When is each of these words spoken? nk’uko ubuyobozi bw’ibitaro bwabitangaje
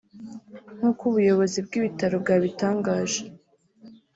nk’uko 0.77 1.01
ubuyobozi 1.09 1.57
bw’ibitaro 1.65 2.15
bwabitangaje 2.23 3.19